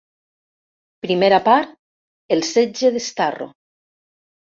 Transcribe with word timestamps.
Primera 1.05 1.37
part", 1.47 1.75
"El 2.37 2.41
setge 2.47 2.91
de 2.97 3.03
Starro! 3.09 3.49